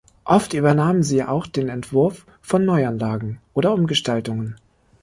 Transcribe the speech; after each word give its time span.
Oft 0.25 0.55
übernahmen 0.55 1.03
sie 1.03 1.23
auch 1.23 1.45
den 1.45 1.69
Entwurf 1.69 2.25
von 2.41 2.65
Neuanlagen 2.65 3.37
oder 3.53 3.71
Umgestaltungen. 3.71 4.55